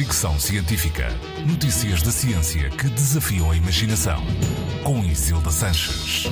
[0.00, 1.08] Fricção Científica.
[1.46, 4.18] Notícias da ciência que desafiam a imaginação.
[4.82, 6.24] Com Isilda Sanches.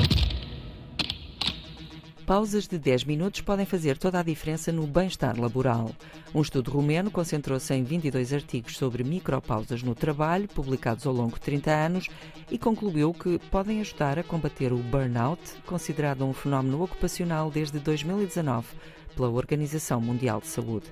[2.25, 5.91] Pausas de 10 minutos podem fazer toda a diferença no bem-estar laboral.
[6.35, 11.41] Um estudo romeno concentrou-se em 22 artigos sobre micropausas no trabalho, publicados ao longo de
[11.43, 12.09] 30 anos,
[12.51, 18.67] e concluiu que podem ajudar a combater o burnout, considerado um fenómeno ocupacional desde 2019
[19.15, 20.91] pela Organização Mundial de Saúde.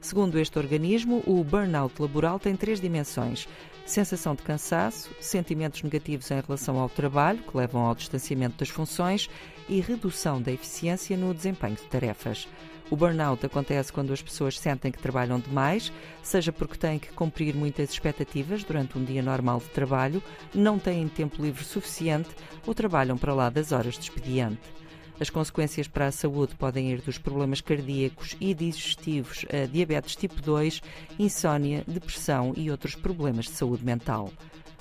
[0.00, 3.46] Segundo este organismo, o burnout laboral tem três dimensões:
[3.84, 9.28] sensação de cansaço, sentimentos negativos em relação ao trabalho, que levam ao distanciamento das funções,
[9.68, 12.48] e redução da eficiência no desempenho de tarefas.
[12.90, 15.92] O burnout acontece quando as pessoas sentem que trabalham demais,
[16.22, 20.20] seja porque têm que cumprir muitas expectativas durante um dia normal de trabalho,
[20.52, 22.30] não têm tempo livre suficiente
[22.66, 24.60] ou trabalham para lá das horas de expediente.
[25.20, 30.40] As consequências para a saúde podem ir dos problemas cardíacos e digestivos a diabetes tipo
[30.40, 30.80] 2,
[31.18, 34.32] insônia, depressão e outros problemas de saúde mental.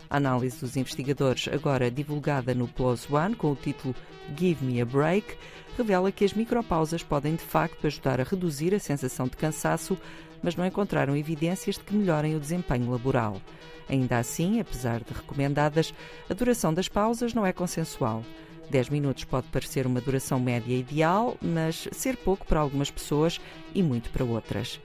[0.10, 3.94] A análise dos investigadores, agora divulgada no PLOS ONE com o título
[4.38, 5.36] Give Me a Break,
[5.78, 9.98] revela que as micropausas podem de facto ajudar a reduzir a sensação de cansaço,
[10.42, 13.42] mas não encontraram evidências de que melhorem o desempenho laboral.
[13.90, 15.94] Ainda assim, apesar de recomendadas,
[16.30, 18.24] a duração das pausas não é consensual.
[18.70, 23.40] 10 minutos pode parecer uma duração média ideal, mas ser pouco para algumas pessoas
[23.74, 24.80] e muito para outras.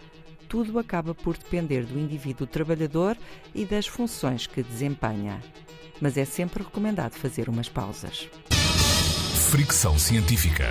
[0.49, 3.17] Tudo acaba por depender do indivíduo trabalhador
[3.55, 5.41] e das funções que desempenha.
[6.01, 8.29] Mas é sempre recomendado fazer umas pausas.
[9.51, 10.65] Fricção científica.